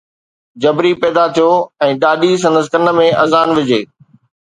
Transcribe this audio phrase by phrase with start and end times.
[0.63, 1.51] جبري پيدا ٿيو
[1.89, 3.81] ۽ ڏاڏي سندس ڪن ۾ اذان وجھي